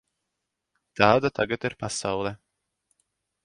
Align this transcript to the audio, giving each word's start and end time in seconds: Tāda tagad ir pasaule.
Tāda 1.01 1.31
tagad 1.41 1.69
ir 1.71 1.77
pasaule. 1.85 2.35